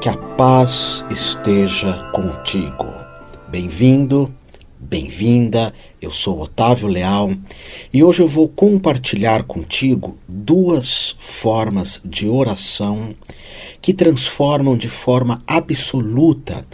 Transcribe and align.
Que 0.00 0.08
a 0.08 0.16
paz 0.16 1.04
esteja 1.10 2.10
contigo. 2.14 2.86
Bem-vindo, 3.48 4.34
bem-vinda. 4.78 5.74
Eu 6.00 6.10
sou 6.10 6.40
Otávio 6.40 6.88
Leal 6.88 7.34
e 7.92 8.02
hoje 8.02 8.22
eu 8.22 8.28
vou 8.28 8.48
compartilhar 8.48 9.42
contigo 9.42 10.16
duas 10.26 11.14
formas 11.18 12.00
de 12.02 12.26
oração 12.26 13.14
que 13.82 13.92
transformam 13.92 14.74
de 14.74 14.88
forma 14.88 15.42
absoluta 15.46 16.64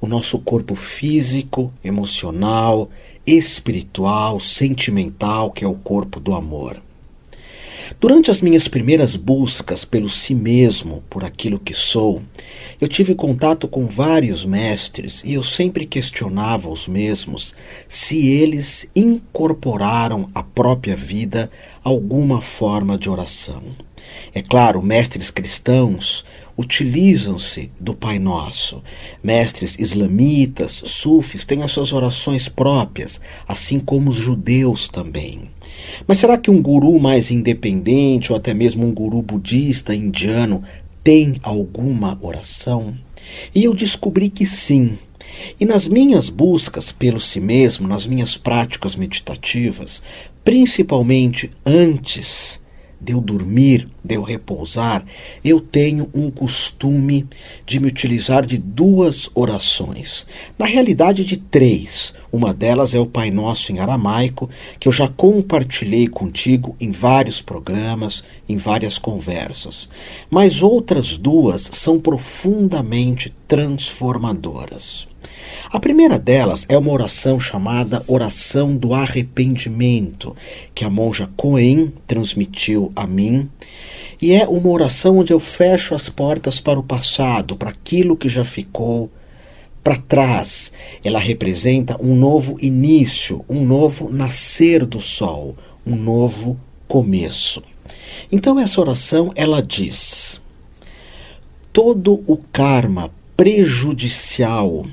o 0.00 0.06
nosso 0.06 0.38
corpo 0.38 0.76
físico, 0.76 1.72
emocional, 1.82 2.88
espiritual, 3.26 4.38
sentimental, 4.38 5.50
que 5.50 5.64
é 5.64 5.68
o 5.68 5.74
corpo 5.74 6.20
do 6.20 6.34
amor. 6.34 6.85
Durante 8.00 8.30
as 8.30 8.40
minhas 8.40 8.68
primeiras 8.68 9.16
buscas 9.16 9.84
pelo 9.84 10.08
si 10.08 10.34
mesmo, 10.34 11.02
por 11.08 11.24
aquilo 11.24 11.58
que 11.58 11.74
sou, 11.74 12.22
eu 12.80 12.88
tive 12.88 13.14
contato 13.14 13.66
com 13.66 13.86
vários 13.86 14.44
mestres 14.44 15.22
e 15.24 15.34
eu 15.34 15.42
sempre 15.42 15.86
questionava 15.86 16.68
os 16.68 16.86
mesmos 16.88 17.54
se 17.88 18.26
eles 18.26 18.88
incorporaram 18.94 20.28
à 20.34 20.42
própria 20.42 20.96
vida 20.96 21.50
alguma 21.82 22.40
forma 22.40 22.98
de 22.98 23.08
oração. 23.08 23.62
É 24.34 24.42
claro, 24.42 24.82
mestres 24.82 25.30
cristãos 25.30 26.24
utilizam-se 26.56 27.70
do 27.78 27.94
Pai 27.94 28.18
Nosso. 28.18 28.82
Mestres 29.22 29.78
islamitas, 29.78 30.82
sufis, 30.84 31.44
têm 31.44 31.62
as 31.62 31.72
suas 31.72 31.92
orações 31.92 32.48
próprias, 32.48 33.20
assim 33.46 33.78
como 33.78 34.10
os 34.10 34.16
judeus 34.16 34.88
também. 34.88 35.50
Mas 36.06 36.18
será 36.18 36.36
que 36.36 36.50
um 36.50 36.60
guru 36.60 36.98
mais 36.98 37.30
independente, 37.30 38.32
ou 38.32 38.38
até 38.38 38.54
mesmo 38.54 38.86
um 38.86 38.92
guru 38.92 39.22
budista, 39.22 39.94
indiano, 39.94 40.62
tem 41.02 41.36
alguma 41.42 42.18
oração? 42.20 42.96
E 43.54 43.64
eu 43.64 43.74
descobri 43.74 44.28
que 44.28 44.46
sim. 44.46 44.98
E 45.60 45.64
nas 45.64 45.86
minhas 45.86 46.28
buscas 46.28 46.92
pelo 46.92 47.20
si 47.20 47.40
mesmo, 47.40 47.86
nas 47.86 48.06
minhas 48.06 48.36
práticas 48.36 48.96
meditativas, 48.96 50.02
principalmente 50.44 51.50
antes 51.64 52.60
de 53.00 53.12
eu 53.12 53.20
dormir, 53.20 53.88
de 54.02 54.14
eu 54.14 54.22
repousar, 54.22 55.04
eu 55.44 55.60
tenho 55.60 56.08
um 56.14 56.30
costume 56.30 57.26
de 57.64 57.78
me 57.78 57.88
utilizar 57.88 58.44
de 58.44 58.58
duas 58.58 59.30
orações. 59.34 60.26
Na 60.58 60.66
realidade, 60.66 61.24
de 61.24 61.36
três. 61.36 62.14
Uma 62.32 62.52
delas 62.52 62.94
é 62.94 62.98
o 62.98 63.06
Pai 63.06 63.30
Nosso 63.30 63.72
em 63.72 63.78
aramaico, 63.78 64.50
que 64.78 64.88
eu 64.88 64.92
já 64.92 65.08
compartilhei 65.08 66.06
contigo 66.06 66.76
em 66.80 66.90
vários 66.90 67.40
programas, 67.40 68.24
em 68.48 68.56
várias 68.56 68.98
conversas. 68.98 69.88
Mas 70.30 70.62
outras 70.62 71.16
duas 71.16 71.70
são 71.72 71.98
profundamente 71.98 73.32
transformadoras. 73.46 75.06
A 75.70 75.80
primeira 75.80 76.18
delas 76.18 76.64
é 76.68 76.78
uma 76.78 76.92
oração 76.92 77.40
chamada 77.40 78.02
Oração 78.06 78.76
do 78.76 78.94
Arrependimento, 78.94 80.36
que 80.74 80.84
a 80.84 80.90
monja 80.90 81.28
Coen 81.36 81.92
transmitiu 82.06 82.92
a 82.94 83.06
mim. 83.06 83.50
E 84.20 84.32
é 84.32 84.46
uma 84.46 84.68
oração 84.68 85.18
onde 85.18 85.32
eu 85.32 85.40
fecho 85.40 85.94
as 85.94 86.08
portas 86.08 86.60
para 86.60 86.78
o 86.78 86.82
passado, 86.82 87.56
para 87.56 87.70
aquilo 87.70 88.16
que 88.16 88.28
já 88.28 88.44
ficou 88.44 89.10
para 89.82 89.96
trás. 89.96 90.72
Ela 91.04 91.18
representa 91.18 91.96
um 92.02 92.14
novo 92.14 92.56
início, 92.60 93.44
um 93.48 93.64
novo 93.64 94.08
nascer 94.10 94.84
do 94.86 95.00
sol, 95.00 95.56
um 95.86 95.94
novo 95.94 96.58
começo. 96.88 97.62
Então 98.32 98.58
essa 98.58 98.80
oração 98.80 99.32
ela 99.36 99.62
diz: 99.62 100.40
todo 101.72 102.24
o 102.26 102.36
karma 102.52 103.10
prejudicial 103.36 104.86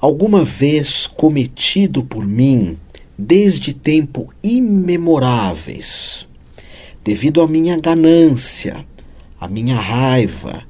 alguma 0.00 0.44
vez 0.44 1.06
cometido 1.06 2.04
por 2.04 2.26
mim 2.26 2.78
desde 3.16 3.74
tempo 3.74 4.32
imemoráveis, 4.42 6.26
devido 7.02 7.40
à 7.40 7.48
minha 7.48 7.76
ganância, 7.76 8.84
à 9.40 9.48
minha 9.48 9.76
raiva 9.76 10.62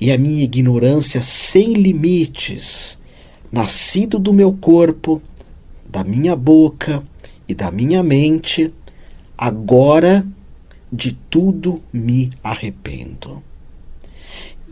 e 0.00 0.10
à 0.10 0.18
minha 0.18 0.42
ignorância 0.42 1.22
sem 1.22 1.74
limites, 1.74 2.98
nascido 3.50 4.18
do 4.18 4.32
meu 4.32 4.52
corpo, 4.52 5.22
da 5.88 6.02
minha 6.02 6.34
boca 6.34 7.02
e 7.48 7.54
da 7.54 7.70
minha 7.70 8.02
mente, 8.02 8.68
agora 9.38 10.26
de 10.92 11.12
tudo 11.30 11.80
me 11.92 12.30
arrependo. 12.42 13.42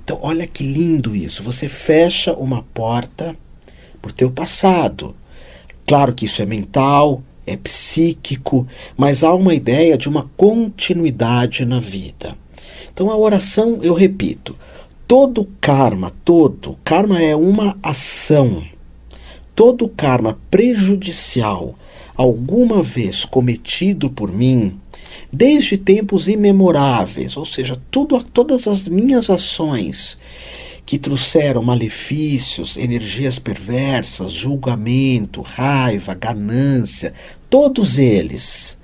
Então, 0.03 0.19
olha 0.21 0.49
que 0.49 0.65
lindo 0.65 1.15
isso. 1.15 1.45
Você 1.45 1.69
fecha 1.69 2.33
uma 2.33 2.65
porta 2.75 3.37
por 4.03 4.11
teu 4.13 4.31
passado. 4.31 5.15
Claro 5.87 6.13
que 6.13 6.27
isso 6.27 6.43
é 6.43 6.47
mental, 6.47 7.23
é 7.47 7.57
psíquico, 7.57 8.67
mas 8.97 9.23
há 9.23 9.33
uma 9.33 9.55
ideia 9.55 9.97
de 9.97 10.09
uma 10.09 10.29
continuidade 10.37 11.65
na 11.65 11.81
vida. 11.81 12.37
Então 12.93 13.11
a 13.11 13.17
oração, 13.17 13.79
eu 13.83 13.95
repito, 13.95 14.57
todo 15.07 15.49
karma, 15.61 16.13
todo, 16.25 16.77
karma 16.85 17.23
é 17.23 17.35
uma 17.35 17.77
ação. 17.83 18.63
Todo 19.55 19.89
karma 19.89 20.39
prejudicial 20.51 21.75
alguma 22.17 22.83
vez 22.83 23.25
cometido 23.25 24.11
por 24.11 24.31
mim, 24.33 24.79
desde 25.33 25.77
tempos 25.77 26.29
imemoráveis, 26.29 27.37
ou 27.37 27.45
seja, 27.45 27.81
tudo, 27.91 28.23
todas 28.23 28.67
as 28.69 28.87
minhas 28.87 29.31
ações 29.31 30.19
que 30.93 30.99
trouxeram 30.99 31.63
malefícios, 31.63 32.77
energias 32.77 33.39
perversas, 33.39 34.31
julgamento, 34.31 35.41
raiva, 35.41 36.13
ganância, 36.13 37.15
todos 37.49 37.97
eles, 37.97 38.77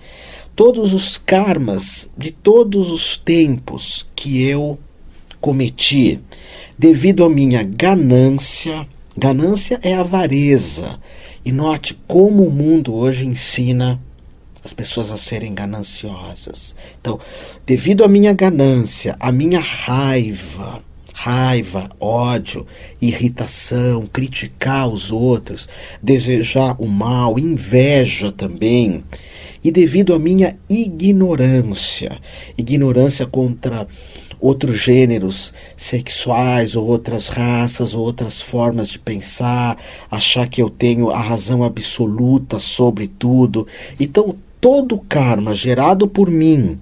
todos 0.56 0.94
os 0.94 1.18
karmas 1.18 2.08
de 2.16 2.30
todos 2.30 2.90
os 2.90 3.18
tempos 3.18 4.08
que 4.16 4.42
eu 4.42 4.78
cometi, 5.38 6.18
devido 6.78 7.26
à 7.26 7.28
minha 7.28 7.62
ganância, 7.62 8.88
ganância 9.14 9.78
é 9.82 9.92
avareza. 9.92 10.98
E 11.44 11.52
note 11.52 11.92
como 12.08 12.46
o 12.46 12.50
mundo 12.50 12.94
hoje 12.94 13.26
ensina 13.26 14.00
as 14.64 14.72
pessoas 14.72 15.12
a 15.12 15.18
serem 15.18 15.52
gananciosas. 15.52 16.74
Então, 16.98 17.20
devido 17.66 18.02
à 18.02 18.08
minha 18.08 18.32
ganância, 18.32 19.14
à 19.20 19.30
minha 19.30 19.60
raiva, 19.60 20.82
raiva, 21.20 21.90
ódio, 21.98 22.64
irritação, 23.02 24.06
criticar 24.06 24.88
os 24.88 25.10
outros, 25.10 25.68
desejar 26.00 26.76
o 26.78 26.86
mal, 26.86 27.40
inveja 27.40 28.30
também. 28.30 29.02
E 29.62 29.72
devido 29.72 30.14
à 30.14 30.18
minha 30.18 30.56
ignorância, 30.70 32.20
ignorância 32.56 33.26
contra 33.26 33.88
outros 34.40 34.78
gêneros 34.78 35.52
sexuais 35.76 36.76
ou 36.76 36.86
outras 36.86 37.26
raças 37.26 37.94
ou 37.94 38.04
outras 38.04 38.40
formas 38.40 38.88
de 38.88 39.00
pensar, 39.00 39.76
achar 40.08 40.48
que 40.48 40.62
eu 40.62 40.70
tenho 40.70 41.10
a 41.10 41.20
razão 41.20 41.64
absoluta 41.64 42.60
sobre 42.60 43.08
tudo. 43.08 43.66
Então, 43.98 44.36
todo 44.60 44.94
o 44.94 45.00
karma 45.00 45.52
gerado 45.52 46.06
por 46.06 46.30
mim 46.30 46.78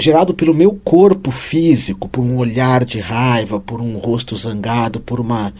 gerado 0.00 0.32
pelo 0.32 0.54
meu 0.54 0.72
corpo 0.82 1.30
físico, 1.30 2.08
por 2.08 2.22
um 2.22 2.38
olhar 2.38 2.84
de 2.84 2.98
raiva, 2.98 3.60
por 3.60 3.80
um 3.80 3.98
rosto 3.98 4.34
zangado, 4.36 4.98
por 4.98 5.20
uma. 5.20 5.52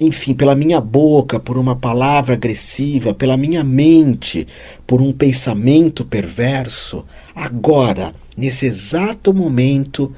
enfim, 0.00 0.32
pela 0.32 0.54
minha 0.54 0.80
boca, 0.80 1.38
por 1.38 1.58
uma 1.58 1.76
palavra 1.76 2.34
agressiva, 2.34 3.12
pela 3.12 3.36
minha 3.36 3.62
mente, 3.62 4.48
por 4.86 5.02
um 5.02 5.12
pensamento 5.12 6.04
perverso, 6.04 7.04
agora, 7.34 8.14
nesse 8.36 8.66
exato 8.66 9.34
momento, 9.34 10.14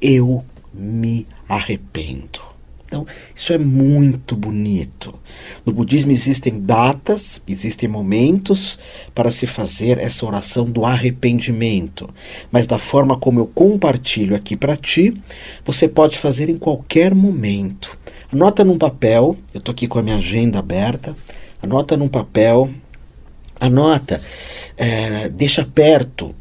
eu 0.00 0.44
me 0.72 1.26
arrependo. 1.48 2.49
Então, 2.90 3.06
isso 3.32 3.52
é 3.52 3.58
muito 3.58 4.34
bonito. 4.34 5.14
No 5.64 5.72
budismo 5.72 6.10
existem 6.10 6.58
datas, 6.60 7.40
existem 7.46 7.88
momentos 7.88 8.80
para 9.14 9.30
se 9.30 9.46
fazer 9.46 9.96
essa 9.98 10.26
oração 10.26 10.64
do 10.64 10.84
arrependimento. 10.84 12.10
Mas 12.50 12.66
da 12.66 12.78
forma 12.78 13.16
como 13.16 13.38
eu 13.38 13.46
compartilho 13.46 14.34
aqui 14.34 14.56
para 14.56 14.74
ti, 14.74 15.14
você 15.64 15.86
pode 15.86 16.18
fazer 16.18 16.50
em 16.50 16.58
qualquer 16.58 17.14
momento. 17.14 17.96
Anota 18.32 18.64
num 18.64 18.76
papel, 18.76 19.36
eu 19.54 19.60
estou 19.60 19.70
aqui 19.70 19.86
com 19.86 20.00
a 20.00 20.02
minha 20.02 20.16
agenda 20.16 20.58
aberta, 20.58 21.14
anota 21.62 21.96
num 21.96 22.08
papel, 22.08 22.70
anota, 23.60 24.20
é, 24.76 25.28
deixa 25.28 25.64
perto 25.64 26.34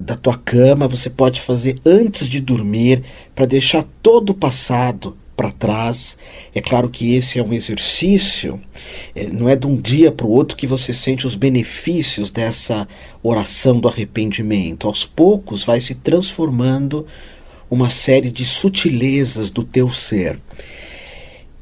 da 0.00 0.16
tua 0.16 0.36
cama, 0.36 0.88
você 0.88 1.08
pode 1.08 1.40
fazer 1.40 1.78
antes 1.86 2.28
de 2.28 2.40
dormir, 2.40 3.04
para 3.36 3.46
deixar 3.46 3.84
todo 4.02 4.30
o 4.30 4.34
passado 4.34 5.16
para 5.42 5.50
trás. 5.50 6.16
É 6.54 6.60
claro 6.60 6.88
que 6.88 7.14
esse 7.14 7.38
é 7.38 7.42
um 7.42 7.52
exercício, 7.52 8.60
é, 9.14 9.26
não 9.26 9.48
é 9.48 9.56
de 9.56 9.66
um 9.66 9.76
dia 9.76 10.12
para 10.12 10.26
o 10.26 10.30
outro 10.30 10.56
que 10.56 10.66
você 10.66 10.94
sente 10.94 11.26
os 11.26 11.34
benefícios 11.34 12.30
dessa 12.30 12.86
oração 13.22 13.80
do 13.80 13.88
arrependimento. 13.88 14.86
Aos 14.86 15.04
poucos 15.04 15.64
vai 15.64 15.80
se 15.80 15.96
transformando 15.96 17.04
uma 17.68 17.90
série 17.90 18.30
de 18.30 18.44
sutilezas 18.44 19.50
do 19.50 19.64
teu 19.64 19.88
ser. 19.88 20.38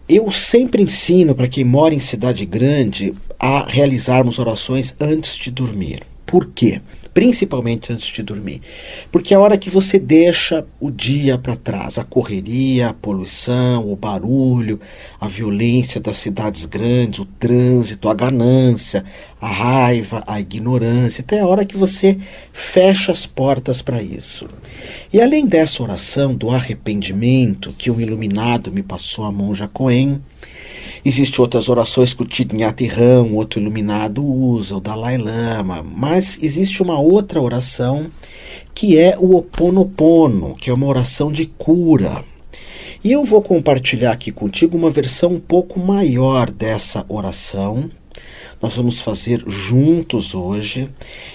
Eu 0.07 0.31
sempre 0.31 0.83
ensino 0.83 1.35
para 1.35 1.49
quem 1.49 1.65
mora 1.65 1.95
em 1.95 2.01
cidade 2.01 2.45
grande 2.45 3.15
a 3.39 3.65
realizarmos 3.67 4.39
orações 4.39 4.95
antes 5.01 5.37
de 5.37 5.51
dormir. 5.51 6.03
Por 6.27 6.47
quê? 6.47 6.81
Principalmente 7.13 7.93
antes 7.93 8.07
de 8.09 8.23
dormir. 8.23 8.63
Porque 9.11 9.35
é 9.35 9.37
a 9.37 9.41
hora 9.41 9.59
que 9.59 9.71
você 9.71 9.99
deixa 9.99 10.67
o 10.79 10.91
dia 10.91 11.37
para 11.37 11.57
trás, 11.57 11.99
a 11.99 12.05
correria, 12.05 12.89
a 12.89 12.95
poluição, 12.95 13.91
o 13.91 13.97
barulho, 13.97 14.81
a 15.21 15.29
violência 15.29 16.01
das 16.01 16.19
cidades 16.19 16.65
grandes, 16.65 17.21
o 17.21 17.25
trânsito, 17.25 18.09
a 18.09 18.15
ganância, 18.15 19.05
a 19.41 19.49
raiva, 19.49 20.23
a 20.27 20.41
ignorância, 20.41 21.23
até 21.23 21.41
a 21.41 21.47
hora 21.47 21.65
que 21.65 21.77
você 21.77 22.19
fecha 22.53 23.13
as 23.13 23.27
portas 23.27 23.83
para 23.83 24.03
isso. 24.03 24.47
E 25.13 25.21
além 25.21 25.47
dessa 25.47 25.83
oração 25.83 26.35
do 26.35 26.51
arrependimento 26.51 27.75
que 27.77 27.91
um 27.91 28.01
iluminado 28.01 28.71
me 28.71 28.83
passou 28.83 29.25
a 29.25 29.33
monja 29.33 29.69
Cohen, 29.69 30.21
Existem 31.05 31.41
outras 31.41 31.69
orações 31.69 32.13
que 32.13 32.23
o 32.23 32.27
Tidnhat 32.27 32.87
Ram, 32.87 33.35
outro 33.35 33.61
iluminado, 33.61 34.25
usa, 34.25 34.77
o 34.77 34.81
Dalai 34.81 35.17
Lama, 35.17 35.83
mas 35.83 36.39
existe 36.43 36.83
uma 36.83 36.99
outra 36.99 37.41
oração 37.41 38.11
que 38.75 38.99
é 38.99 39.17
o 39.19 39.37
Oponopono, 39.37 40.55
que 40.55 40.71
é 40.71 40.73
uma 40.73 40.87
oração 40.87 41.33
de 41.33 41.47
cura. 41.47 42.25
E 43.03 43.13
eu 43.13 43.25
vou 43.25 43.41
compartilhar 43.41 44.13
aqui 44.13 44.31
contigo 44.31 44.77
uma 44.77 44.91
versão 44.91 45.33
um 45.33 45.41
pouco 45.41 45.81
maior 45.81 46.51
dessa 46.51 47.05
oração, 47.09 47.91
nós 48.63 48.77
vamos 48.77 49.01
fazer 49.01 49.43
juntos 49.47 50.35
hoje. 50.35 50.91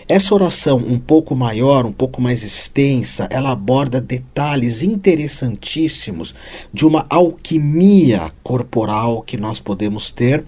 Essa 0.07 0.33
oração, 0.35 0.77
um 0.77 0.99
pouco 0.99 1.35
maior, 1.35 1.85
um 1.85 1.91
pouco 1.91 2.21
mais 2.21 2.43
extensa, 2.43 3.27
ela 3.31 3.51
aborda 3.51 3.99
detalhes 3.99 4.83
interessantíssimos 4.83 6.35
de 6.71 6.85
uma 6.85 7.05
alquimia 7.09 8.31
corporal 8.43 9.23
que 9.23 9.37
nós 9.37 9.59
podemos 9.59 10.11
ter 10.11 10.45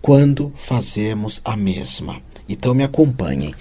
quando 0.00 0.52
fazemos 0.56 1.40
a 1.44 1.56
mesma. 1.56 2.20
Então 2.48 2.74
me 2.74 2.84
acompanhem. 2.84 3.54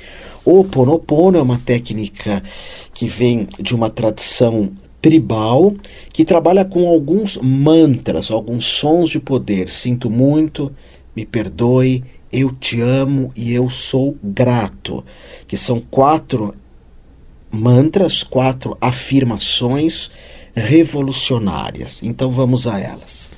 O 0.46 0.64
Ponopono 0.64 1.38
é 1.38 1.42
uma 1.42 1.60
técnica 1.60 2.44
que 2.94 3.08
vem 3.08 3.48
de 3.60 3.76
uma 3.76 3.90
tradição 3.90 4.72
tribal 5.02 5.74
que 6.14 6.24
trabalha 6.24 6.64
com 6.64 6.88
alguns 6.88 7.38
mantras, 7.38 8.30
alguns 8.30 8.66
sons 8.66 9.10
de 9.10 9.20
poder. 9.20 9.70
Sinto 9.70 10.10
muito, 10.10 10.72
me 11.16 11.26
perdoe, 11.26 12.04
eu 12.32 12.52
te 12.52 12.82
amo 12.82 13.32
e 13.36 13.54
eu 13.54 13.70
sou 13.70 14.18
grato, 14.24 15.04
que 15.48 15.58
são 15.58 15.80
quatro 15.80 16.56
mantras, 17.52 18.24
quatro 18.24 18.78
afirmações 18.80 20.10
revolucionárias. 20.56 22.02
Então 22.02 22.32
vamos 22.32 22.68
a 22.68 22.80
elas. 22.80 23.30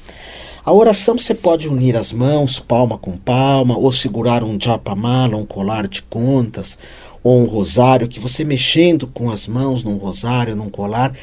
A 0.66 0.72
oração 0.72 1.18
você 1.18 1.34
pode 1.34 1.68
unir 1.68 1.98
as 1.98 2.14
mãos, 2.14 2.58
palma 2.58 2.98
com 2.98 3.18
palma, 3.18 3.78
ou 3.78 3.92
segurar 3.92 4.44
um 4.44 4.58
japamala, 4.60 5.36
um 5.36 5.46
colar 5.46 5.88
de 5.88 6.02
contas, 6.04 6.78
ou 7.22 7.42
um 7.42 7.46
rosário, 7.46 8.08
que 8.08 8.20
você 8.20 8.46
mexendo 8.46 9.08
com 9.08 9.30
as 9.30 9.46
mãos 9.46 9.84
num 9.84 9.98
rosário, 9.98 10.56
num 10.56 10.70
colar, 10.70 11.14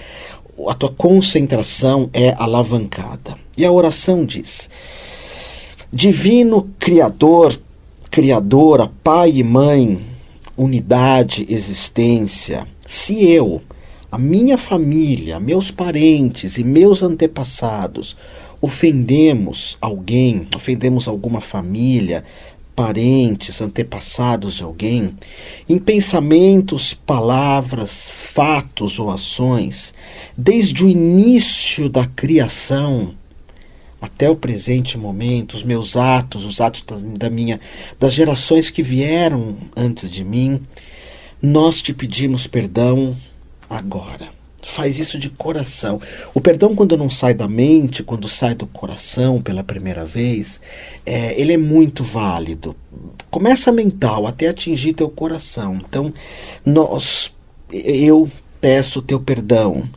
a 0.68 0.74
tua 0.74 0.90
concentração 0.90 2.10
é 2.12 2.34
alavancada. 2.36 3.36
E 3.56 3.64
a 3.64 3.72
oração 3.72 4.26
diz: 4.26 4.68
Divino 5.92 6.70
Criador, 6.78 7.60
Criadora, 8.12 8.88
Pai 9.02 9.32
e 9.38 9.42
Mãe, 9.42 10.00
unidade, 10.56 11.44
existência, 11.48 12.64
se 12.86 13.24
eu, 13.28 13.60
a 14.08 14.16
minha 14.16 14.56
família, 14.56 15.40
meus 15.40 15.72
parentes 15.72 16.58
e 16.58 16.62
meus 16.62 17.02
antepassados 17.02 18.16
ofendemos 18.60 19.76
alguém, 19.80 20.46
ofendemos 20.54 21.08
alguma 21.08 21.40
família, 21.40 22.22
parentes, 22.76 23.60
antepassados 23.60 24.54
de 24.54 24.62
alguém, 24.62 25.16
em 25.68 25.76
pensamentos, 25.76 26.94
palavras, 26.94 28.08
fatos 28.08 29.00
ou 29.00 29.10
ações, 29.10 29.92
desde 30.36 30.84
o 30.84 30.88
início 30.88 31.88
da 31.88 32.06
criação, 32.06 33.12
até 34.00 34.30
o 34.30 34.36
presente 34.36 34.96
momento, 34.96 35.54
os 35.54 35.62
meus 35.62 35.96
atos, 35.96 36.44
os 36.44 36.60
atos 36.60 36.84
da, 37.02 37.28
minha, 37.28 37.60
das 37.98 38.14
gerações 38.14 38.70
que 38.70 38.82
vieram 38.82 39.56
antes 39.76 40.10
de 40.10 40.24
mim, 40.24 40.62
nós 41.42 41.82
te 41.82 41.92
pedimos 41.92 42.46
perdão 42.46 43.16
agora. 43.68 44.28
Faz 44.62 44.98
isso 44.98 45.18
de 45.18 45.30
coração. 45.30 46.00
O 46.34 46.40
perdão, 46.40 46.74
quando 46.74 46.96
não 46.96 47.08
sai 47.08 47.32
da 47.32 47.48
mente, 47.48 48.02
quando 48.02 48.28
sai 48.28 48.54
do 48.54 48.66
coração 48.66 49.40
pela 49.40 49.64
primeira 49.64 50.04
vez, 50.04 50.60
é, 51.04 51.40
ele 51.40 51.54
é 51.54 51.56
muito 51.56 52.04
válido. 52.04 52.76
Começa 53.30 53.72
mental 53.72 54.26
até 54.26 54.48
atingir 54.48 54.92
teu 54.92 55.08
coração. 55.08 55.76
Então, 55.76 56.12
nós, 56.64 57.32
eu 57.72 58.30
peço 58.60 59.00
teu 59.00 59.18
perdão. 59.18 59.88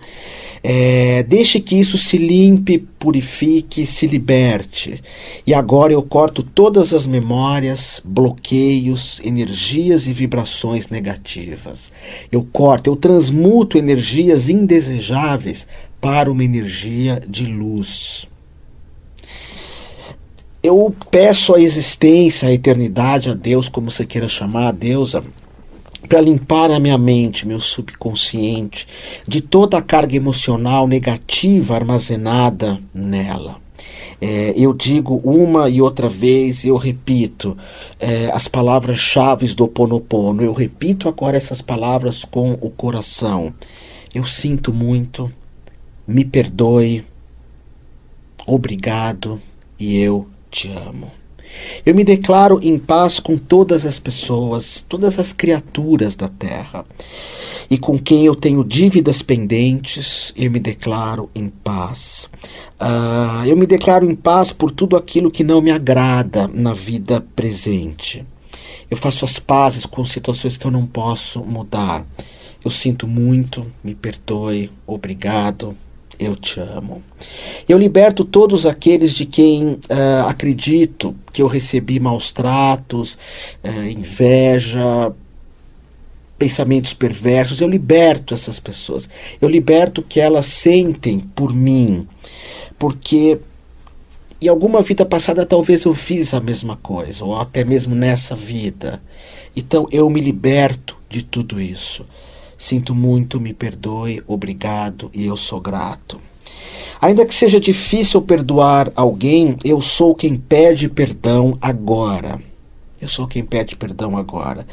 É, 0.65 1.23
deixe 1.23 1.59
que 1.59 1.77
isso 1.77 1.97
se 1.97 2.17
limpe, 2.17 2.79
purifique, 2.79 3.85
se 3.85 4.07
liberte. 4.07 5.03
E 5.45 5.53
agora 5.53 5.91
eu 5.91 6.01
corto 6.01 6.41
todas 6.41 6.93
as 6.93 7.05
memórias, 7.05 8.01
bloqueios, 8.05 9.19
energias 9.25 10.07
e 10.07 10.13
vibrações 10.13 10.87
negativas. 10.87 11.91
Eu 12.31 12.47
corto, 12.49 12.89
eu 12.89 12.95
transmuto 12.95 13.77
energias 13.77 14.47
indesejáveis 14.47 15.67
para 15.99 16.31
uma 16.31 16.45
energia 16.45 17.21
de 17.27 17.45
luz. 17.45 18.25
Eu 20.63 20.95
peço 21.11 21.53
a 21.53 21.59
existência, 21.59 22.47
a 22.47 22.53
eternidade, 22.53 23.29
a 23.29 23.33
Deus, 23.33 23.67
como 23.67 23.91
você 23.91 24.05
queira 24.05 24.29
chamar, 24.29 24.69
a 24.69 24.71
Deus, 24.71 25.13
para 26.07 26.21
limpar 26.21 26.71
a 26.71 26.79
minha 26.79 26.97
mente, 26.97 27.47
meu 27.47 27.59
subconsciente, 27.59 28.87
de 29.27 29.41
toda 29.41 29.77
a 29.77 29.81
carga 29.81 30.15
emocional 30.15 30.87
negativa 30.87 31.75
armazenada 31.75 32.79
nela. 32.93 33.61
É, 34.21 34.53
eu 34.55 34.73
digo 34.73 35.21
uma 35.23 35.69
e 35.69 35.81
outra 35.81 36.07
vez, 36.07 36.63
eu 36.63 36.77
repito 36.77 37.57
é, 37.99 38.31
as 38.31 38.47
palavras-chave 38.47 39.47
do 39.53 39.67
Ponopono. 39.67 40.41
Eu 40.41 40.53
repito 40.53 41.09
agora 41.09 41.35
essas 41.35 41.61
palavras 41.61 42.23
com 42.23 42.53
o 42.61 42.69
coração. 42.69 43.53
Eu 44.13 44.23
sinto 44.23 44.71
muito, 44.71 45.31
me 46.07 46.23
perdoe, 46.23 47.03
obrigado 48.45 49.41
e 49.79 49.99
eu 49.99 50.27
te 50.49 50.69
amo. 50.69 51.22
Eu 51.85 51.93
me 51.93 52.03
declaro 52.03 52.59
em 52.61 52.77
paz 52.77 53.19
com 53.19 53.37
todas 53.37 53.85
as 53.85 53.99
pessoas, 53.99 54.83
todas 54.87 55.19
as 55.19 55.33
criaturas 55.33 56.15
da 56.15 56.27
terra. 56.27 56.85
E 57.69 57.77
com 57.77 57.97
quem 57.97 58.25
eu 58.25 58.35
tenho 58.35 58.63
dívidas 58.63 59.21
pendentes, 59.21 60.33
eu 60.35 60.51
me 60.51 60.59
declaro 60.59 61.29
em 61.33 61.49
paz. 61.49 62.29
Uh, 62.79 63.45
eu 63.45 63.55
me 63.55 63.65
declaro 63.65 64.09
em 64.09 64.15
paz 64.15 64.51
por 64.51 64.71
tudo 64.71 64.95
aquilo 64.95 65.31
que 65.31 65.43
não 65.43 65.61
me 65.61 65.71
agrada 65.71 66.47
na 66.47 66.73
vida 66.73 67.25
presente. 67.35 68.25
Eu 68.89 68.97
faço 68.97 69.25
as 69.25 69.39
pazes 69.39 69.85
com 69.85 70.05
situações 70.05 70.57
que 70.57 70.65
eu 70.65 70.71
não 70.71 70.85
posso 70.85 71.43
mudar. 71.43 72.05
Eu 72.63 72.71
sinto 72.71 73.07
muito, 73.07 73.65
me 73.83 73.93
perdoe, 73.93 74.71
obrigado, 74.87 75.75
eu 76.19 76.35
te 76.35 76.59
amo. 76.59 77.03
Eu 77.67 77.77
liberto 77.77 78.23
todos 78.25 78.65
aqueles 78.65 79.13
de 79.13 79.25
quem 79.25 79.73
uh, 79.73 80.27
acredito 80.27 81.15
que 81.31 81.41
eu 81.41 81.47
recebi 81.47 81.99
maus 81.99 82.31
tratos, 82.31 83.17
uh, 83.63 83.87
inveja, 83.89 85.13
pensamentos 86.37 86.93
perversos. 86.93 87.61
Eu 87.61 87.69
liberto 87.69 88.33
essas 88.33 88.59
pessoas. 88.59 89.07
Eu 89.41 89.49
liberto 89.49 90.01
o 90.01 90.03
que 90.03 90.19
elas 90.19 90.45
sentem 90.47 91.19
por 91.19 91.53
mim. 91.53 92.07
Porque 92.77 93.39
em 94.41 94.47
alguma 94.49 94.81
vida 94.81 95.05
passada 95.05 95.45
talvez 95.45 95.85
eu 95.85 95.93
fiz 95.93 96.33
a 96.33 96.41
mesma 96.41 96.75
coisa, 96.75 97.23
ou 97.23 97.39
até 97.39 97.63
mesmo 97.63 97.95
nessa 97.95 98.35
vida. 98.35 99.01
Então 99.55 99.87
eu 99.91 100.09
me 100.09 100.19
liberto 100.19 100.97
de 101.09 101.23
tudo 101.23 101.61
isso. 101.61 102.05
Sinto 102.63 102.95
muito, 102.95 103.41
me 103.41 103.53
perdoe, 103.53 104.23
obrigado 104.25 105.11
e 105.13 105.25
eu 105.25 105.35
sou 105.35 105.59
grato. 105.59 106.21
Ainda 107.01 107.25
que 107.25 107.35
seja 107.35 107.59
difícil 107.59 108.21
perdoar 108.21 108.89
alguém, 108.95 109.57
eu 109.65 109.81
sou 109.81 110.15
quem 110.15 110.37
pede 110.37 110.87
perdão 110.87 111.57
agora. 111.59 112.41
Eu 113.01 113.09
sou 113.09 113.27
quem 113.27 113.43
pede 113.43 113.75
perdão 113.75 114.15
agora. 114.15 114.65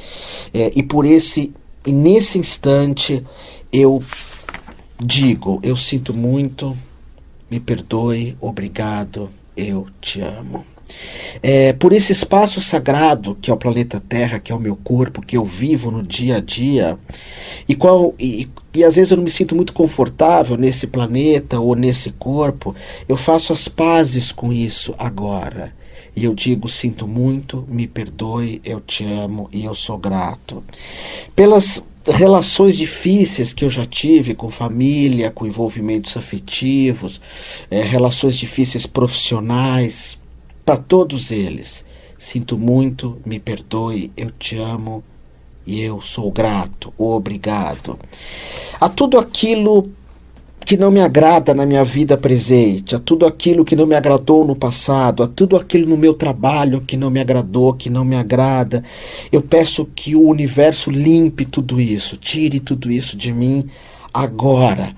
É, 0.55 0.71
e 0.77 0.85
por 0.85 1.05
esse, 1.05 1.53
e 1.85 1.91
nesse 1.91 2.39
instante, 2.39 3.27
eu 3.73 4.01
digo: 4.97 5.59
eu 5.61 5.75
sinto 5.75 6.15
muito, 6.15 6.79
me 7.51 7.59
perdoe, 7.59 8.37
obrigado, 8.41 9.29
eu 9.57 9.89
te 10.01 10.21
amo. 10.21 10.65
É, 11.43 11.73
por 11.73 11.93
esse 11.93 12.13
espaço 12.13 12.61
sagrado 12.61 13.37
que 13.41 13.51
é 13.51 13.55
o 13.55 13.57
planeta 13.57 14.03
Terra, 14.09 14.39
que 14.39 14.53
é 14.53 14.55
o 14.55 14.61
meu 14.61 14.77
corpo, 14.77 15.23
que 15.23 15.37
eu 15.37 15.45
vivo 15.45 15.91
no 15.91 16.03
dia 16.03 16.37
a 16.37 16.41
dia, 16.41 16.99
e, 17.69 17.75
qual, 17.75 18.15
e, 18.19 18.49
e 18.75 18.85
às 18.85 18.97
vezes 18.97 19.11
eu 19.11 19.17
não 19.17 19.25
me 19.25 19.31
sinto 19.31 19.55
muito 19.55 19.73
confortável 19.73 20.57
nesse 20.57 20.87
planeta 20.87 21.59
ou 21.59 21.75
nesse 21.75 22.11
corpo, 22.13 22.75
eu 23.09 23.17
faço 23.17 23.53
as 23.53 23.69
pazes 23.69 24.33
com 24.33 24.53
isso 24.53 24.95
agora. 24.99 25.73
E 26.15 26.25
eu 26.25 26.35
digo: 26.35 26.69
sinto 26.69 27.07
muito, 27.07 27.65
me 27.69 27.87
perdoe, 27.87 28.61
eu 28.65 28.81
te 28.81 29.05
amo 29.05 29.49
e 29.53 29.65
eu 29.65 29.75
sou 29.75 29.97
grato. 29.97 30.63
Pelas 31.35 31.83
relações 32.07 32.77
difíceis 32.77 33.53
que 33.53 33.65
eu 33.65 33.71
já 33.71 33.87
tive 33.87 34.35
com 34.35 34.51
família, 34.51 35.31
com 35.31 35.47
envolvimentos 35.47 36.17
afetivos, 36.17 37.21
é, 37.71 37.83
relações 37.83 38.37
difíceis 38.37 38.87
profissionais, 38.87 40.19
para 40.71 40.77
todos 40.77 41.33
eles. 41.33 41.85
Sinto 42.17 42.57
muito, 42.57 43.19
me 43.27 43.41
perdoe, 43.41 44.12
eu 44.17 44.31
te 44.31 44.57
amo 44.57 45.03
e 45.67 45.81
eu 45.81 46.00
sou 46.00 46.31
grato, 46.31 46.95
obrigado. 46.97 47.99
A 48.81 48.89
tudo 48.89 49.19
aquilo 49.19 49.91
que 50.65 50.77
não 50.77 50.93
me 50.93 51.00
agrada 51.00 51.53
na 51.53 51.67
minha 51.67 51.83
vida 51.83 52.17
presente, 52.17 52.95
a 52.95 53.00
tudo 53.00 53.27
aquilo 53.27 53.65
que 53.65 53.75
não 53.75 53.85
me 53.85 53.97
agradou 53.97 54.45
no 54.45 54.55
passado, 54.55 55.25
a 55.25 55.27
tudo 55.27 55.57
aquilo 55.57 55.89
no 55.89 55.97
meu 55.97 56.15
trabalho 56.15 56.83
que 56.83 56.97
não 56.97 57.11
me 57.11 57.19
agradou, 57.19 57.75
que 57.75 57.91
não 57.91 58.05
me 58.05 58.15
agrada. 58.15 58.85
Eu 59.33 59.43
peço 59.43 59.85
que 59.87 60.15
o 60.15 60.23
universo 60.23 60.89
limpe 60.89 61.45
tudo 61.45 61.81
isso, 61.81 62.17
tire 62.17 62.61
tudo 62.61 62.93
isso 62.93 63.17
de 63.17 63.33
mim 63.33 63.69
agora. 64.15 64.95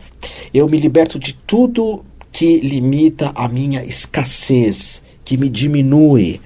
Eu 0.52 0.68
me 0.68 0.78
liberto 0.78 1.18
de 1.18 1.32
tudo 1.32 2.04
que 2.32 2.60
limita 2.60 3.30
a 3.34 3.46
minha 3.46 3.82
escassez, 3.84 5.02
que 5.32 5.38
me 5.38 5.48
diminui. 5.48 6.42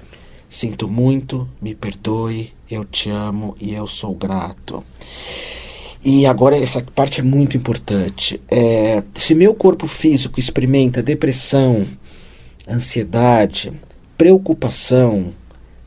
Sinto 0.47 0.87
muito, 0.87 1.45
me 1.61 1.75
perdoe, 1.75 2.53
eu 2.71 2.85
te 2.85 3.09
amo 3.09 3.53
e 3.59 3.73
eu 3.73 3.85
sou 3.85 4.15
grato. 4.15 4.81
E 6.01 6.25
agora 6.25 6.57
essa 6.57 6.81
parte 6.95 7.19
é 7.19 7.23
muito 7.23 7.57
importante. 7.57 8.39
É, 8.47 9.03
se 9.13 9.35
meu 9.35 9.53
corpo 9.53 9.87
físico 9.87 10.39
experimenta 10.39 11.03
depressão, 11.03 11.85
ansiedade, 12.65 13.73
preocupação, 14.17 15.33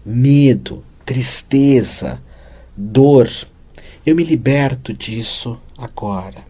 medo, 0.05 0.85
tristeza, 1.07 2.21
dor, 2.77 3.31
eu 4.05 4.15
me 4.15 4.25
liberto 4.25 4.93
disso 4.93 5.59
agora. 5.79 6.45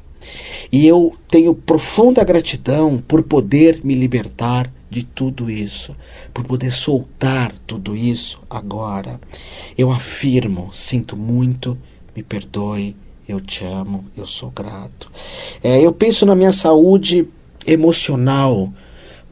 E 0.73 0.85
eu 0.85 1.15
tenho 1.29 1.55
profunda 1.55 2.25
gratidão 2.25 2.99
por 2.99 3.23
poder 3.23 3.85
me 3.85 3.95
libertar 3.95 4.69
de 4.91 5.05
tudo 5.05 5.49
isso, 5.49 5.97
por 6.35 6.45
poder 6.45 6.73
soltar 6.73 7.55
tudo 7.67 7.97
isso 7.97 8.41
agora. 8.51 9.21
Eu 9.79 9.93
afirmo, 9.93 10.71
sinto 10.75 11.17
muito, 11.17 11.79
me 12.15 12.23
perdoe, 12.25 12.97
eu 13.29 13.41
te 13.41 13.65
amo, 13.65 14.05
eu 14.17 14.27
sou 14.27 14.51
grato. 14.51 15.11
É, 15.63 15.81
eu 15.81 15.93
penso 15.93 16.27
na 16.27 16.35
minha 16.35 16.53
saúde 16.53 17.29
emocional. 17.65 18.73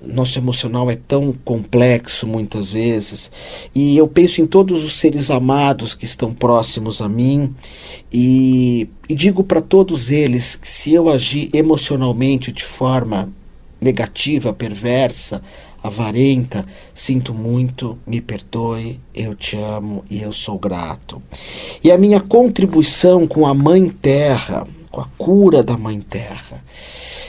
Nosso 0.01 0.39
emocional 0.39 0.89
é 0.89 0.95
tão 0.95 1.33
complexo 1.45 2.25
muitas 2.25 2.71
vezes, 2.71 3.33
e 3.75 3.97
eu 3.97 4.07
penso 4.07 4.41
em 4.41 4.47
todos 4.47 4.85
os 4.85 4.95
seres 4.95 5.29
amados 5.29 5.93
que 5.93 6.05
estão 6.05 6.33
próximos 6.33 7.01
a 7.01 7.09
mim, 7.09 7.53
e, 8.13 8.89
e 9.09 9.15
digo 9.17 9.43
para 9.43 9.61
todos 9.61 10.13
eles 10.13 10.55
que 10.55 10.69
se 10.69 10.95
eu 10.95 11.09
agir 11.09 11.51
emocionalmente 11.53 12.53
de 12.53 12.65
forma 12.65 13.29
negativa, 13.81 14.53
perversa, 14.53 15.43
avarenta, 15.83 16.65
sinto 16.95 17.33
muito, 17.33 17.99
me 18.07 18.21
perdoe, 18.21 19.01
eu 19.15 19.35
te 19.35 19.57
amo 19.57 20.05
e 20.11 20.21
eu 20.21 20.33
sou 20.33 20.59
grato. 20.59 21.23
E 21.83 21.91
a 21.91 21.99
minha 21.99 22.21
contribuição 22.21 23.27
com 23.27 23.47
a 23.47 23.55
Mãe 23.55 23.89
Terra, 23.89 24.67
com 24.91 25.01
a 25.01 25.09
cura 25.17 25.63
da 25.63 25.77
Mãe 25.77 26.01
Terra, 26.01 26.65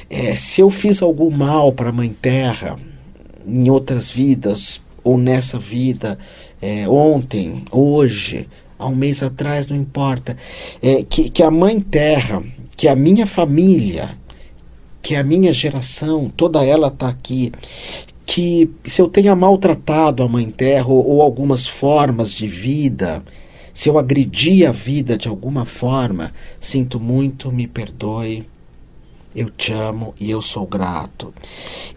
é, 0.10 0.36
se 0.36 0.62
eu 0.62 0.70
fiz 0.70 1.01
algum 1.01 1.29
mal 1.29 1.72
para 1.72 1.89
a 1.89 1.94
Mãe 1.94 2.10
Terra 2.10 2.77
em 3.48 3.70
outras 3.70 4.10
vidas 4.10 4.82
ou 5.03 5.18
nessa 5.18 5.58
vida, 5.58 6.18
é, 6.62 6.88
ontem, 6.89 7.63
hoje, 7.72 8.48
há 8.77 8.88
um 8.88 8.96
mês 8.96 9.24
atrás, 9.24 9.68
não 9.68 9.77
importa, 9.77 10.36
é, 10.82 11.03
que, 11.03 11.29
que 11.29 11.44
a 11.44 11.51
Mãe 11.51 11.79
Terra, 11.79 12.44
que 12.75 12.88
a 12.88 12.96
minha 12.96 13.25
família, 13.25 14.18
que 15.01 15.15
a 15.15 15.24
minha 15.24 15.53
geração, 15.53 16.29
toda 16.29 16.63
ela 16.63 16.88
está 16.88 17.08
aqui, 17.08 17.51
que 18.25 18.70
se 18.84 19.01
eu 19.01 19.08
tenha 19.08 19.36
maltratado 19.36 20.22
a 20.22 20.27
Mãe 20.27 20.50
Terra 20.50 20.88
ou, 20.88 21.06
ou 21.06 21.22
algumas 21.22 21.68
formas 21.68 22.32
de 22.32 22.48
vida, 22.48 23.24
se 23.74 23.89
eu 23.89 23.98
agredi 23.98 24.65
a 24.65 24.72
vida 24.72 25.18
de 25.18 25.27
alguma 25.27 25.65
forma, 25.65 26.34
sinto 26.60 27.00
muito, 27.00 27.51
me 27.51 27.65
perdoe, 27.65 28.46
eu 29.36 29.50
te 29.50 29.71
amo 29.71 30.13
e 30.19 30.31
eu 30.31 30.41
sou 30.41 30.65
grato. 30.65 31.33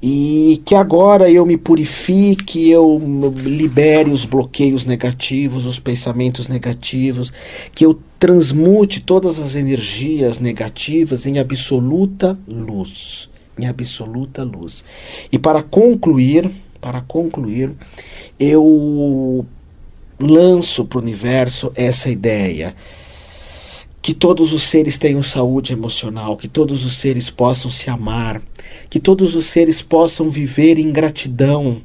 E 0.02 0.60
que 0.64 0.74
agora 0.74 1.30
eu 1.30 1.46
me 1.46 1.56
purifique, 1.56 2.70
eu 2.70 3.00
libere 3.36 4.10
os 4.10 4.24
bloqueios 4.24 4.84
negativos, 4.84 5.66
os 5.66 5.78
pensamentos 5.78 6.48
negativos, 6.48 7.32
que 7.74 7.84
eu 7.84 7.98
transmute 8.18 9.00
todas 9.00 9.38
as 9.38 9.54
energias 9.54 10.38
negativas 10.38 11.26
em 11.26 11.38
absoluta 11.38 12.38
luz 12.46 13.30
em 13.58 13.66
absoluta 13.66 14.42
luz. 14.42 14.84
E 15.30 15.38
para 15.38 15.62
concluir, 15.62 16.50
para 16.80 17.00
concluir, 17.02 17.72
eu 18.38 19.44
lanço 20.18 20.84
para 20.84 20.98
o 20.98 21.02
universo 21.02 21.72
essa 21.74 22.08
ideia 22.08 22.74
que 24.02 24.12
todos 24.12 24.52
os 24.52 24.64
seres 24.64 24.98
tenham 24.98 25.22
saúde 25.22 25.72
emocional, 25.72 26.36
que 26.36 26.48
todos 26.48 26.84
os 26.84 26.96
seres 26.96 27.30
possam 27.30 27.70
se 27.70 27.88
amar, 27.88 28.42
que 28.90 29.00
todos 29.00 29.34
os 29.34 29.46
seres 29.46 29.80
possam 29.80 30.28
viver 30.28 30.76
em 30.76 30.90
gratidão 30.92 31.80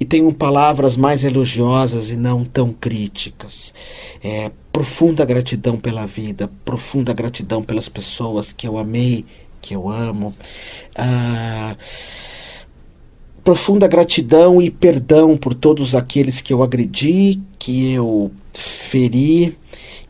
e 0.00 0.04
tenham 0.04 0.32
palavras 0.32 0.96
mais 0.96 1.22
elogiosas 1.22 2.10
e 2.10 2.16
não 2.16 2.44
tão 2.44 2.72
críticas. 2.72 3.74
É, 4.24 4.50
profunda 4.72 5.24
gratidão 5.24 5.76
pela 5.76 6.06
vida, 6.06 6.50
profunda 6.64 7.12
gratidão 7.12 7.62
pelas 7.62 7.88
pessoas 7.88 8.52
que 8.52 8.66
eu 8.66 8.78
amei 8.78 9.26
que 9.60 9.74
eu 9.74 9.88
amo. 9.88 10.34
Ah, 10.96 11.76
profunda 13.44 13.86
gratidão 13.86 14.60
e 14.60 14.70
perdão 14.70 15.36
por 15.36 15.54
todos 15.54 15.94
aqueles 15.94 16.40
que 16.40 16.52
eu 16.52 16.62
agredi, 16.62 17.40
que 17.58 17.92
eu 17.92 18.30
feri, 18.52 19.56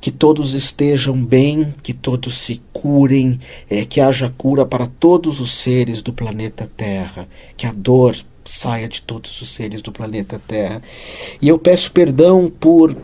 que 0.01 0.11
todos 0.11 0.55
estejam 0.55 1.17
bem, 1.17 1.75
que 1.83 1.93
todos 1.93 2.39
se 2.39 2.61
curem, 2.73 3.39
é, 3.69 3.85
que 3.85 4.01
haja 4.01 4.33
cura 4.37 4.65
para 4.65 4.87
todos 4.87 5.41
os 5.41 5.55
seres 5.55 6.03
do 6.03 6.13
planeta 6.13 6.71
Terra, 6.77 7.29
que 7.57 7.67
a 7.67 7.73
dor 7.73 8.17
saia 8.45 8.89
de 8.89 9.03
todos 9.03 9.41
os 9.43 9.49
seres 9.49 9.83
do 9.83 9.93
planeta 9.93 10.41
Terra. 10.47 10.81
E 11.41 11.49
eu 11.49 11.59
peço 11.59 11.91
perdão 11.93 12.51
por 12.51 12.97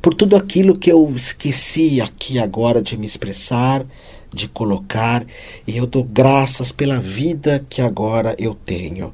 por 0.00 0.14
tudo 0.14 0.36
aquilo 0.36 0.78
que 0.78 0.90
eu 0.92 1.12
esqueci 1.16 2.00
aqui 2.00 2.38
agora 2.38 2.80
de 2.80 2.96
me 2.96 3.04
expressar, 3.04 3.84
de 4.32 4.48
colocar, 4.48 5.26
e 5.66 5.76
eu 5.76 5.86
dou 5.86 6.04
graças 6.04 6.70
pela 6.70 7.00
vida 7.00 7.66
que 7.68 7.82
agora 7.82 8.34
eu 8.38 8.54
tenho. 8.54 9.12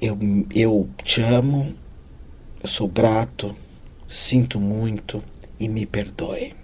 Eu, 0.00 0.16
eu 0.54 0.88
te 1.02 1.20
amo, 1.20 1.74
eu 2.62 2.68
sou 2.68 2.86
grato, 2.86 3.54
sinto 4.08 4.60
muito 4.60 5.22
e 5.58 5.68
me 5.68 5.86
perdoe. 5.86 6.54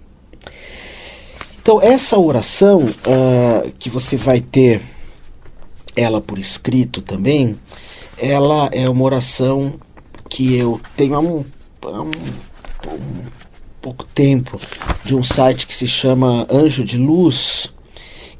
Então, 1.63 1.81
essa 1.81 2.19
oração 2.19 2.85
uh, 2.85 3.73
que 3.79 3.91
você 3.91 4.17
vai 4.17 4.41
ter 4.41 4.81
ela 5.95 6.21
por 6.21 6.39
escrito 6.39 7.03
também, 7.03 7.59
ela 8.17 8.69
é 8.73 8.89
uma 8.89 9.05
oração 9.05 9.75
que 10.29 10.55
eu 10.55 10.81
tenho 10.97 11.15
há 11.15 11.21
um, 11.21 11.45
há 11.83 12.01
um, 12.03 12.11
um 12.95 13.25
pouco 13.81 14.05
tempo 14.05 14.61
de 15.05 15.15
um 15.15 15.23
site 15.23 15.67
que 15.67 15.75
se 15.75 15.87
chama 15.87 16.47
Anjo 16.51 16.85
de 16.85 16.97
Luz, 16.97 17.73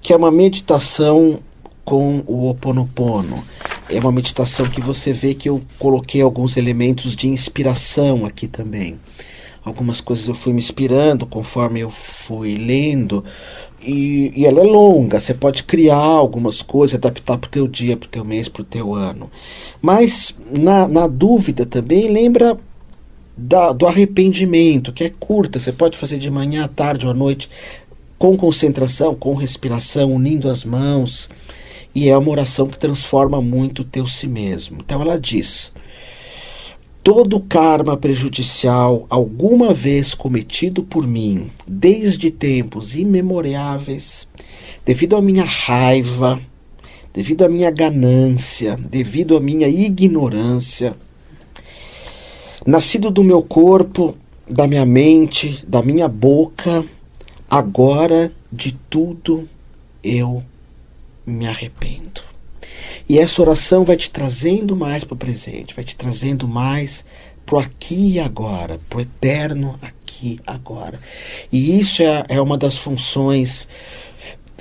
que 0.01 0.13
é 0.13 0.17
uma 0.17 0.31
meditação 0.31 1.41
com 1.85 2.23
o 2.27 2.49
Oponopono. 2.49 3.45
É 3.93 3.99
uma 3.99 4.13
meditação 4.13 4.67
que 4.67 4.81
você 4.81 5.13
vê 5.13 5.35
que 5.35 5.49
eu 5.49 5.61
coloquei 5.79 6.23
alguns 6.23 6.57
elementos 6.57 7.17
de 7.17 7.29
inspiração 7.29 8.25
aqui 8.25 8.47
também. 8.47 9.01
Algumas 9.65 10.01
coisas 10.01 10.29
eu 10.29 10.35
fui 10.35 10.53
me 10.53 10.61
inspirando 10.61 11.27
conforme 11.27 11.81
eu 11.81 11.91
fui 11.91 12.57
lendo. 12.57 13.25
E, 13.83 14.33
e 14.37 14.47
ela 14.47 14.61
é 14.61 14.65
longa, 14.65 15.19
você 15.19 15.35
pode 15.35 15.65
criar 15.65 15.97
algumas 15.97 16.63
coisas, 16.63 16.95
adaptar 16.95 17.37
para 17.37 17.49
o 17.49 17.51
teu 17.51 17.67
dia, 17.67 17.97
para 17.97 18.07
o 18.07 18.11
teu 18.11 18.25
mês, 18.25 18.49
para 18.49 18.63
o 18.63 18.65
teu 18.65 18.95
ano. 18.95 19.31
Mas, 19.83 20.35
na, 20.57 20.87
na 20.87 21.07
dúvida 21.07 21.67
também, 21.67 22.13
lembra 22.13 22.59
da, 23.37 23.73
do 23.73 23.87
arrependimento, 23.87 24.93
que 24.93 25.05
é 25.05 25.11
curta, 25.11 25.59
você 25.59 25.73
pode 25.73 25.97
fazer 25.97 26.19
de 26.19 26.31
manhã, 26.31 26.65
à 26.65 26.69
tarde 26.69 27.07
ou 27.07 27.13
à 27.13 27.15
noite, 27.15 27.51
com 28.19 28.37
concentração, 28.37 29.15
com 29.15 29.35
respiração, 29.35 30.13
unindo 30.13 30.49
as 30.49 30.63
mãos. 30.63 31.29
E 31.95 32.09
é 32.09 32.17
uma 32.17 32.31
oração 32.31 32.69
que 32.69 32.79
transforma 32.79 33.41
muito 33.41 33.83
o 33.83 33.85
teu 33.85 34.07
si 34.07 34.27
mesmo. 34.27 34.79
Então 34.81 35.03
ela 35.03 35.19
diz: 35.19 35.73
todo 37.03 37.41
karma 37.41 37.97
prejudicial 37.97 39.07
alguma 39.11 39.75
vez 39.75 40.15
cometido 40.15 40.83
por 40.83 41.07
mim, 41.07 41.51
desde 41.67 42.31
tempos 42.31 42.95
imemoriáveis, 42.95 44.29
devido 44.85 45.17
à 45.17 45.23
minha 45.23 45.45
raiva, 45.45 46.41
devido 47.13 47.45
à 47.45 47.49
minha 47.49 47.71
ganância, 47.71 48.77
devido 48.77 49.37
à 49.37 49.41
minha 49.41 49.69
ignorância, 49.69 50.95
nascido 52.65 53.11
do 53.11 53.25
meu 53.25 53.43
corpo, 53.43 54.15
da 54.49 54.67
minha 54.67 54.85
mente, 54.87 55.65
da 55.67 55.83
minha 55.83 56.07
boca, 56.07 56.85
agora 57.49 58.33
de 58.53 58.73
tudo 58.89 59.49
eu 60.03 60.43
me 61.31 61.47
arrependo. 61.47 62.23
E 63.09 63.19
essa 63.19 63.43
oração 63.43 63.85
vai 63.85 63.97
te 63.97 64.11
trazendo 64.11 64.77
mais 64.77 65.05
para 65.05 65.15
o 65.15 65.19
presente, 65.19 65.75
vai 65.75 65.85
te 65.85 65.97
trazendo 65.97 66.47
mais 66.47 67.05
para 67.45 67.57
o 67.57 67.59
aqui 67.59 68.13
e 68.13 68.21
agora, 68.21 68.79
para 68.89 68.99
o 68.99 69.01
eterno 69.01 69.79
aqui 69.83 70.01
e 70.23 70.41
agora. 70.47 70.99
E 71.51 71.81
isso 71.81 72.03
é, 72.03 72.25
é 72.29 72.41
uma 72.41 72.59
das 72.59 72.77
funções 72.77 73.67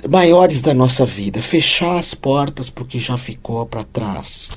maiores 0.08 0.60
da 0.60 0.72
nossa 0.72 1.04
vida, 1.04 1.42
fechar 1.42 1.98
as 1.98 2.14
portas 2.14 2.70
para 2.70 2.84
o 2.84 2.86
que 2.86 2.98
já 2.98 3.18
ficou 3.18 3.66
para 3.66 3.84
trás. 3.84 4.50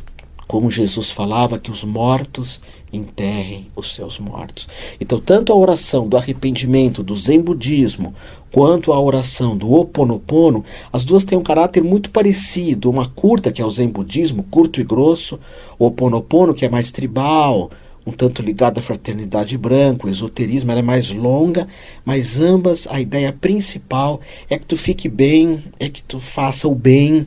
Como 0.47 0.69
Jesus 0.69 1.09
falava 1.09 1.59
que 1.59 1.71
os 1.71 1.83
mortos 1.83 2.61
enterrem 2.91 3.67
os 3.75 3.95
seus 3.95 4.19
mortos. 4.19 4.67
Então, 5.01 5.19
tanto 5.19 5.51
a 5.51 5.55
oração 5.55 6.07
do 6.07 6.15
arrependimento 6.15 7.01
do 7.01 7.15
Zen 7.15 7.41
budismo, 7.41 8.13
quanto 8.51 8.93
a 8.93 8.99
oração 8.99 9.57
do 9.57 9.73
Oponopono, 9.73 10.63
as 10.91 11.03
duas 11.03 11.23
têm 11.23 11.37
um 11.37 11.43
caráter 11.43 11.83
muito 11.83 12.11
parecido. 12.11 12.89
Uma 12.89 13.07
curta, 13.07 13.51
que 13.51 13.61
é 13.61 13.65
o 13.65 13.71
Zen 13.71 13.89
budismo, 13.89 14.43
curto 14.43 14.79
e 14.79 14.83
grosso, 14.83 15.39
o 15.79 15.87
Oponopono, 15.87 16.53
que 16.53 16.65
é 16.65 16.69
mais 16.69 16.91
tribal, 16.91 17.71
um 18.05 18.11
tanto 18.11 18.41
ligada 18.41 18.79
à 18.79 18.83
fraternidade 18.83 19.57
branca, 19.57 20.07
o 20.07 20.09
esoterismo, 20.09 20.71
ela 20.71 20.79
é 20.79 20.83
mais 20.83 21.11
longa, 21.11 21.67
mas 22.03 22.39
ambas 22.39 22.87
a 22.87 22.99
ideia 22.99 23.31
principal 23.31 24.21
é 24.49 24.57
que 24.57 24.65
tu 24.65 24.77
fique 24.77 25.07
bem, 25.07 25.63
é 25.79 25.89
que 25.89 26.03
tu 26.03 26.19
faça 26.19 26.67
o 26.67 26.75
bem 26.75 27.25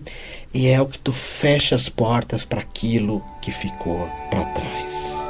e 0.53 0.69
é 0.69 0.81
o 0.81 0.87
que 0.87 0.99
tu 0.99 1.13
fecha 1.13 1.75
as 1.75 1.89
portas 1.89 2.45
para 2.45 2.61
aquilo 2.61 3.23
que 3.41 3.51
ficou 3.51 4.09
para 4.31 4.45
trás. 4.47 5.26